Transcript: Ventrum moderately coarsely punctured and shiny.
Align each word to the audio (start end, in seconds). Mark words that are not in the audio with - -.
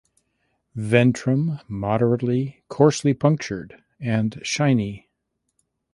Ventrum 0.75 1.59
moderately 1.67 2.63
coarsely 2.69 3.13
punctured 3.13 3.83
and 3.99 4.39
shiny. 4.41 5.11